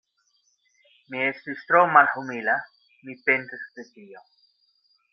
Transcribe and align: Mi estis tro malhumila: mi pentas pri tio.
Mi 1.11 1.21
estis 1.25 1.61
tro 1.71 1.83
malhumila: 1.97 2.57
mi 3.05 3.19
pentas 3.31 3.71
pri 3.77 3.91
tio. 3.95 4.29